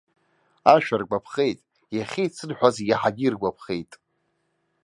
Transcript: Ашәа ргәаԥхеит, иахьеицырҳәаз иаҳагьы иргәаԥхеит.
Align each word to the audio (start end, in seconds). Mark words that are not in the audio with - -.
Ашәа 0.73 0.95
ргәаԥхеит, 1.01 1.59
иахьеицырҳәаз 1.95 2.75
иаҳагьы 2.89 3.25
иргәаԥхеит. 3.25 3.91